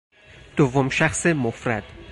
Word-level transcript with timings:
دوم 0.57 0.89
شخص 0.89 1.25
مفرد 1.25 1.83